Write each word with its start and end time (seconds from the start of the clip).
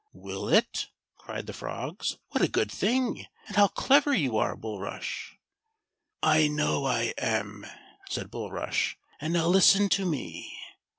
"Will 0.13 0.49
it.^" 0.49 0.87
cried 1.15 1.45
the 1.45 1.53
frogs. 1.53 2.17
"What 2.29 2.41
a 2.43 2.47
good 2.47 2.71
thing; 2.71 3.27
and 3.45 3.55
how 3.55 3.67
clever 3.67 4.11
you 4.15 4.35
are. 4.35 4.55
Bulrush." 4.55 5.33
"I 6.23 6.47
know 6.47 6.85
I 6.85 7.13
am," 7.19 7.67
said 8.09 8.31
Bulrush; 8.31 8.95
"and 9.19 9.33
now 9.33 9.45
listen 9.45 9.89
to 9.89 10.05
me." 10.07 10.57